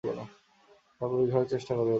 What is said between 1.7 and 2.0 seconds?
করবে, করবে তো?